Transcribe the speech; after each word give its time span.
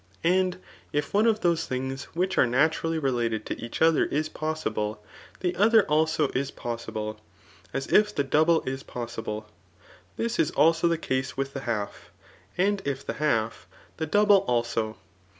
And 0.23 0.57
if 0.91 1.13
one 1.13 1.27
of 1.27 1.41
those 1.41 1.67
things 1.67 2.05
which 2.15 2.35
are 2.35 2.47
na« 2.47 2.67
mrally 2.69 2.99
related 2.99 3.45
to 3.45 3.63
each 3.63 3.83
other 3.83 4.05
is 4.05 4.29
possible, 4.29 5.05
the 5.41 5.55
other 5.55 5.83
also 5.83 6.29
is 6.29 6.49
possible; 6.49 7.19
as 7.71 7.85
if 7.85 8.15
the 8.15 8.23
double 8.23 8.61
is 8.63 8.81
po»2>le, 8.83 9.43
diis 10.17 10.39
is 10.39 10.49
also 10.49 10.89
die 10.89 10.97
case 10.97 11.37
wah 11.37 11.43
the 11.53 11.59
half; 11.69 12.09
and 12.57 12.81
if 12.83 13.05
the 13.05 13.13
half, 13.21 13.67
the 13.97 14.07
double 14.07 14.37
also. 14.47 14.97